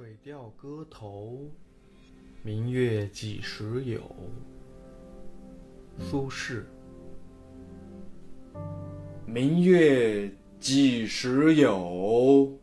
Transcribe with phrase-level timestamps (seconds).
[0.00, 1.50] 水调歌头，
[2.42, 4.00] 明月几时有？
[5.98, 6.62] 苏轼。
[9.26, 12.58] 明月几时有？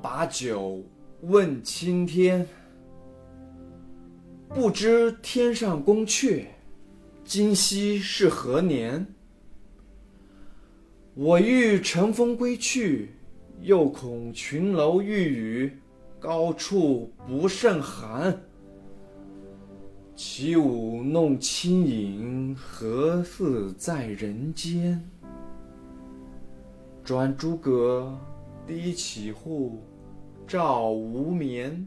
[0.00, 0.82] 把酒
[1.20, 2.48] 问青天。
[4.48, 6.46] 不知天上宫阙，
[7.22, 9.06] 今夕是何年？
[11.14, 13.10] 我欲乘风归去。
[13.60, 15.72] 又恐琼楼玉宇，
[16.18, 18.40] 高处不胜寒。
[20.14, 25.02] 起舞弄清影，何似在人间？
[27.04, 28.18] 转朱阁，
[28.66, 29.82] 低绮户，
[30.46, 31.86] 照无眠。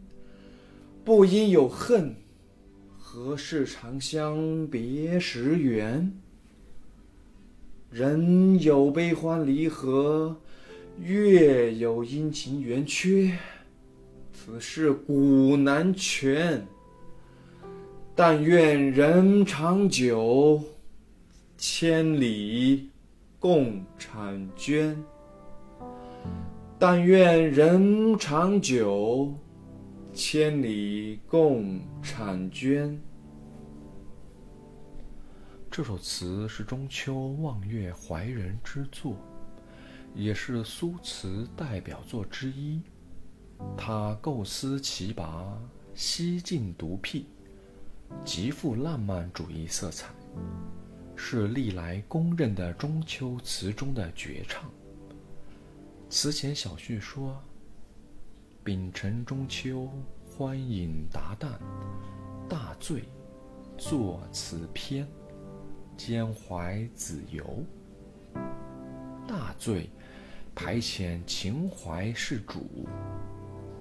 [1.04, 2.16] 不应有恨，
[2.98, 6.12] 何事长向别时圆？
[7.90, 10.38] 人有悲欢离合。
[11.02, 13.36] 月有阴晴圆缺，
[14.32, 16.64] 此事古难全。
[18.16, 20.62] 但愿人长久，
[21.58, 22.92] 千里
[23.40, 24.96] 共婵娟。
[26.78, 29.34] 但愿人长久，
[30.14, 33.02] 千里共婵娟。
[35.72, 39.16] 这首词是中秋望月怀人之作。
[40.14, 42.82] 也是苏词代表作之一。
[43.78, 45.58] 他构思奇拔，
[45.94, 47.26] 西晋独辟，
[48.26, 50.08] 极富浪漫主义色彩，
[51.16, 54.70] 是历来公认的中秋词中的绝唱。
[56.10, 57.42] 词前小序说
[58.66, 59.90] ：“丙辰中秋，
[60.26, 61.52] 欢饮达旦，
[62.50, 63.04] 大醉，
[63.78, 65.08] 作此篇，
[65.96, 67.64] 兼怀子由。”
[69.28, 69.90] 大醉。
[70.54, 72.88] 排遣情怀是主，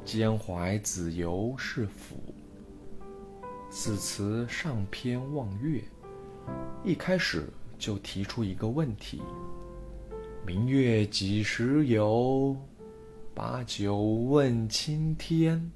[0.04, 2.16] 兼怀子由是辅。
[3.70, 5.82] 此词上篇望月，
[6.84, 9.20] 一开始就提出一个问题：
[10.46, 12.56] 明月几时有？
[13.34, 15.70] 把酒问青天。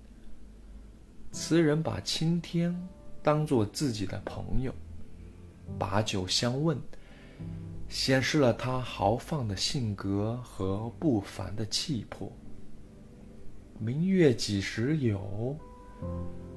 [1.30, 2.74] 词人把青天
[3.22, 4.72] 当作自己的朋友，
[5.78, 6.78] 把酒相问。
[7.94, 12.28] 显示了他豪放的性格和不凡的气魄。
[13.78, 15.56] 明月几时有？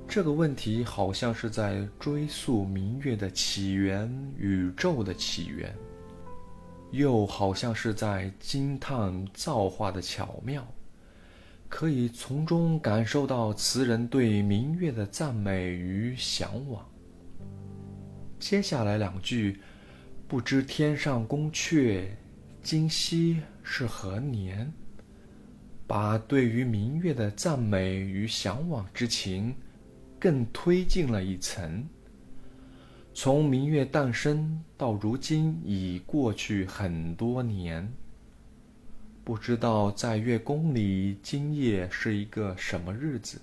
[0.08, 5.72] 这个问题好像是在追溯明月的起源、宇宙的起源，
[6.90, 10.68] 又好像是在惊叹造化的巧妙，
[11.70, 16.84] 可以从中感受到词人对明月的赞美与向往。
[18.40, 19.60] 接下来两句。
[20.30, 22.06] 不知天上宫阙，
[22.62, 24.70] 今夕是何年？
[25.88, 29.56] 把对于明月的赞美与向往之情，
[30.20, 31.88] 更推进了一层。
[33.14, 37.90] 从明月诞生到如今，已过去很多年。
[39.24, 43.40] 不知道在月宫里，今夜是一个什么日子？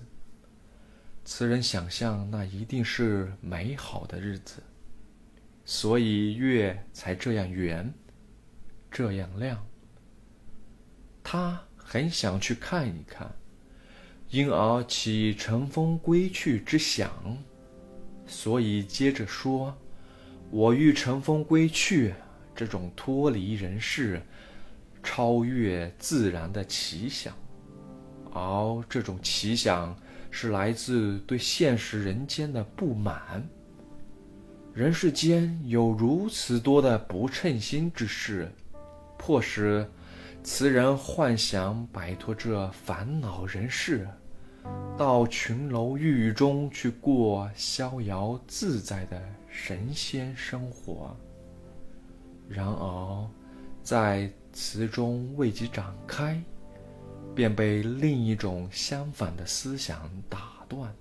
[1.23, 4.61] 词人想象，那一定是美好的日子。
[5.65, 7.91] 所以月才这样圆，
[8.91, 9.65] 这样亮。
[11.23, 13.35] 他很想去看一看，
[14.29, 17.11] 因而起乘风归去之想。
[18.27, 19.75] 所以接着说
[20.51, 22.13] ：“我欲乘风归去。”
[22.55, 24.21] 这种脱离人世、
[25.03, 27.35] 超越自然的奇想，
[28.31, 29.93] 而这种奇想
[30.31, 33.45] 是来自对现实人间的不满。
[34.75, 38.51] 人世间有如此多的不称心之事，
[39.17, 39.89] 迫使
[40.43, 44.05] 词人幻想摆脱这烦恼人世，
[44.97, 51.15] 到琼楼玉宇中去过逍遥自在的神仙生活。
[52.49, 53.29] 然而，
[53.81, 56.37] 在词中未及展开，
[57.33, 60.93] 便被另一种相反的思想打断。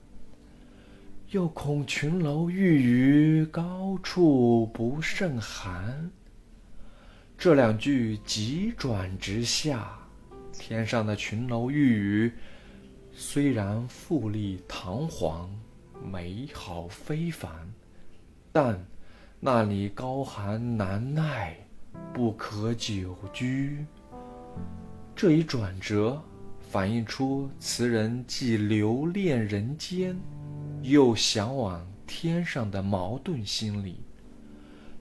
[1.34, 6.08] 又恐琼楼玉宇，高处不胜寒。
[7.36, 9.98] 这两句急转直下，
[10.52, 12.32] 天上的琼楼玉宇
[13.12, 15.50] 虽然富丽堂皇、
[16.08, 17.50] 美好非凡，
[18.52, 18.80] 但
[19.40, 21.56] 那里高寒难耐，
[22.12, 23.84] 不可久居。
[25.16, 26.22] 这一转折，
[26.70, 30.16] 反映出词人既留恋人间。
[30.84, 34.02] 又向往天上的矛盾心理，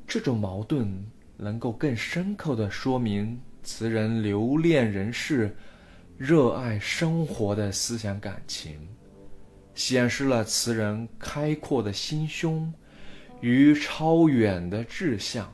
[0.07, 5.53] 这种矛盾能够更深刻地说明词人留恋人世，
[6.17, 8.79] 热爱生活的思想感情，
[9.75, 12.73] 显示了词人开阔的心胸
[13.41, 15.51] 与超远的志向，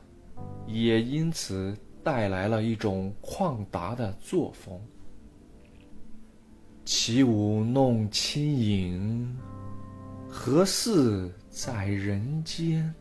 [0.68, 4.80] 也因此带来了一种旷达的作风。
[6.84, 9.36] 起舞弄清影，
[10.30, 12.94] 何似在人间？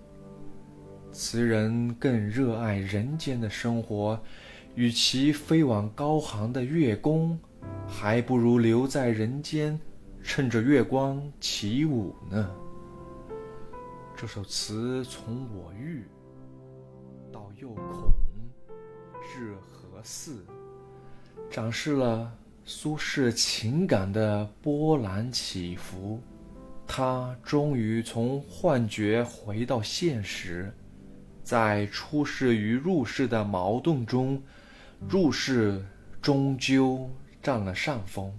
[1.12, 4.20] 词人更热爱人间的生活，
[4.76, 7.40] 与其飞往高航的月宫，
[7.88, 9.80] 还不如留在人间，
[10.24, 12.50] 趁着月光起舞呢。
[14.18, 16.04] 这首词从我欲
[17.32, 18.12] 到又恐
[19.24, 20.44] 至何似，
[21.50, 22.32] 展示了。
[22.66, 26.22] 苏轼情感的波澜起伏，
[26.92, 30.74] 他终于从幻觉回到现实，
[31.44, 34.42] 在出世与入世的矛盾中，
[35.08, 35.86] 入世
[36.20, 37.08] 终究
[37.44, 38.34] 占了上风。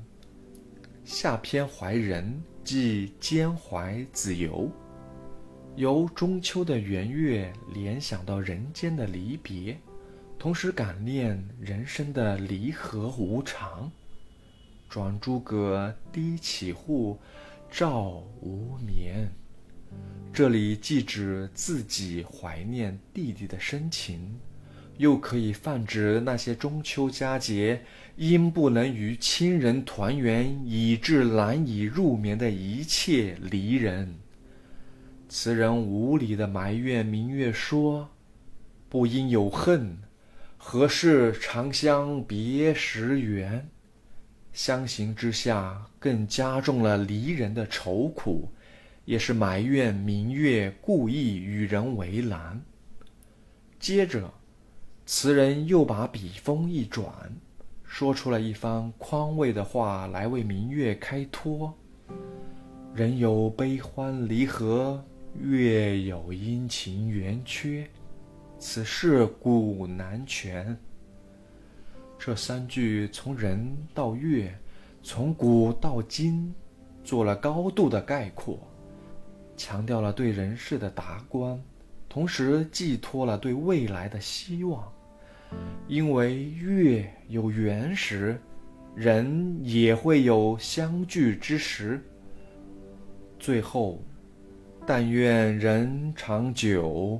[1.05, 4.69] 下篇怀人，即兼怀子由，
[5.77, 9.79] 由中秋的圆月联想到人间的离别，
[10.41, 13.89] 同时感念人生的离合无常。
[14.89, 17.17] 转朱阁，低绮户，
[17.71, 19.31] 照无眠。
[20.33, 24.39] 这里既指自己怀念弟弟的深情，
[24.97, 27.81] 又可以泛指那些中秋佳节
[28.17, 34.15] 因不能与亲人团圆以致难以入眠的一切离人。
[35.29, 38.09] 词人无理的埋怨明月说
[38.89, 39.97] ：“不应有恨，
[40.57, 43.69] 何事长相别时圆？”
[44.53, 48.49] 相形之下，更加重了离人的愁苦，
[49.05, 52.61] 也是埋怨明月故意与人为难。
[53.79, 54.33] 接着，
[55.07, 57.11] 词人又把笔锋一转，
[57.85, 61.73] 说出了一番宽慰的话来为明月开脱
[62.95, 65.03] ：“人有悲欢离合，
[65.41, 67.89] 月有阴晴圆缺，
[68.59, 70.77] 此事古难全。”
[72.23, 74.55] 这三句从人到月，
[75.03, 76.55] 从古到今，
[77.03, 78.59] 做了高度的概括，
[79.57, 81.59] 强调了对人世的达观，
[82.11, 84.87] 同时寄托了对未来的希望。
[85.89, 88.39] 因为月有圆时，
[88.95, 91.99] 人也会有相聚之时。
[93.39, 93.99] 最后，
[94.87, 97.19] 但愿人长久，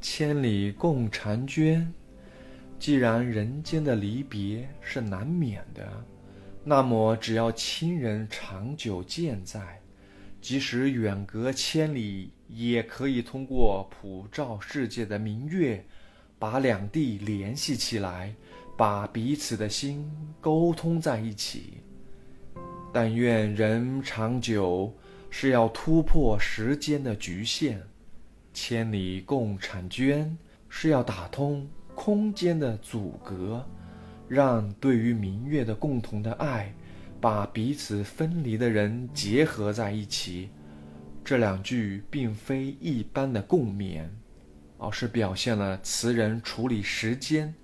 [0.00, 1.88] 千里共婵娟。
[2.84, 5.90] 既然人间的离别是难免的，
[6.62, 9.80] 那么只要亲人长久健在，
[10.38, 15.82] 即使远隔千里，也可以通过普照世界的明月，
[16.38, 18.34] 把两地联系起来，
[18.76, 20.06] 把彼此的心
[20.38, 21.78] 沟通在一起。
[22.92, 24.94] 但愿人长久，
[25.30, 27.78] 是要突破时间的局限；
[28.52, 30.36] 千里共婵娟，
[30.68, 31.66] 是要打通。
[32.04, 33.64] 空间的阻隔，
[34.28, 36.70] 让对于明月的共同的爱，
[37.18, 40.50] 把彼此分离的人结合在一起。
[41.24, 44.06] 这两句并非一般的共勉，
[44.76, 47.54] 而是表现了词人处理时间、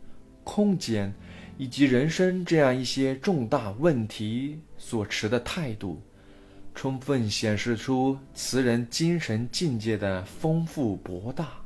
[0.42, 1.12] 空间
[1.58, 6.00] 以及人生这样一些重大问题所持的态度，
[6.74, 11.59] 充分显示出词人精神境界的丰富博大。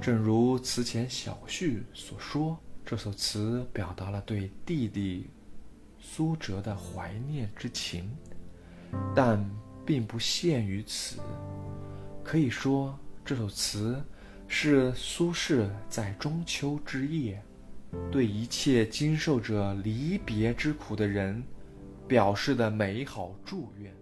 [0.00, 5.28] 正如词前小序所说，这首词表达了对弟弟
[5.98, 8.08] 苏辙的怀念之情，
[9.16, 9.44] 但
[9.84, 11.18] 并不限于此。
[12.22, 14.00] 可以说，这首词
[14.46, 17.42] 是苏轼在中秋之夜，
[18.12, 21.42] 对一切经受着离别之苦的人，
[22.06, 23.92] 表示的美好祝愿。